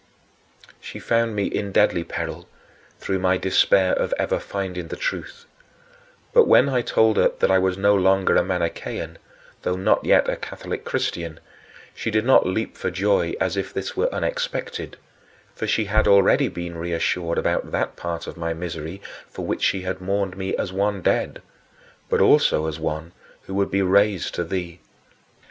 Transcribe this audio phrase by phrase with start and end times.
[0.79, 2.47] She found me in deadly peril
[2.99, 5.45] through my despair of ever finding the truth.
[6.33, 9.19] But when I told her that I was now no longer a Manichean,
[9.61, 11.39] though not yet a Catholic Christian,
[11.93, 14.97] she did not leap for joy as if this were unexpected;
[15.53, 19.81] for she had already been reassured about that part of my misery for which she
[19.83, 21.43] had mourned me as one dead,
[22.09, 23.11] but also as one
[23.43, 24.79] who would be raised to thee.